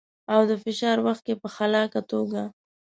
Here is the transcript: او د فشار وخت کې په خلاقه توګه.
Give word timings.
او 0.33 0.41
د 0.49 0.51
فشار 0.63 0.97
وخت 1.07 1.21
کې 1.27 1.35
په 1.41 1.47
خلاقه 1.55 2.01
توګه. 2.11 2.43